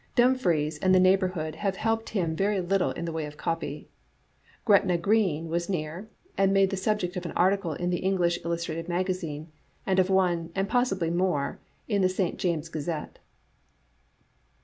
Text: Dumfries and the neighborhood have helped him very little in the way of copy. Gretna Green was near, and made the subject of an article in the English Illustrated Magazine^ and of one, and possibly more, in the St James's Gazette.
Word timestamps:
Dumfries 0.15 0.79
and 0.79 0.95
the 0.95 0.99
neighborhood 0.99 1.53
have 1.57 1.75
helped 1.75 2.09
him 2.09 2.35
very 2.35 2.59
little 2.59 2.89
in 2.93 3.05
the 3.05 3.11
way 3.11 3.27
of 3.27 3.37
copy. 3.37 3.87
Gretna 4.65 4.97
Green 4.97 5.47
was 5.47 5.69
near, 5.69 6.09
and 6.35 6.51
made 6.51 6.71
the 6.71 6.75
subject 6.75 7.15
of 7.17 7.23
an 7.27 7.33
article 7.33 7.73
in 7.73 7.91
the 7.91 7.99
English 7.99 8.39
Illustrated 8.43 8.87
Magazine^ 8.87 9.45
and 9.85 9.99
of 9.99 10.09
one, 10.09 10.49
and 10.55 10.67
possibly 10.67 11.11
more, 11.11 11.59
in 11.87 12.01
the 12.01 12.09
St 12.09 12.39
James's 12.39 12.69
Gazette. 12.69 13.19